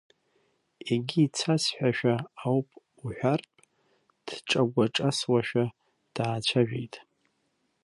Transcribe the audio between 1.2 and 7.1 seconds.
цасҳәашәа ауп уҳәартә, дҿагәаҿасуашәа даацәажәеит…